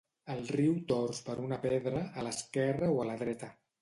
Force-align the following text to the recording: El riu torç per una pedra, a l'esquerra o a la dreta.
El 0.35 0.39
riu 0.55 0.71
torç 0.91 1.19
per 1.29 1.35
una 1.43 1.59
pedra, 1.67 2.01
a 2.23 2.25
l'esquerra 2.29 2.91
o 2.97 3.01
a 3.05 3.07
la 3.11 3.19
dreta. 3.25 3.53